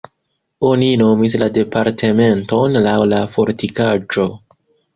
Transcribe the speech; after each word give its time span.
Oni 0.69 0.87
nomis 1.01 1.35
la 1.41 1.49
departementon 1.59 2.81
laŭ 2.89 2.97
la 3.13 3.23
fortikaĵo. 3.37 4.29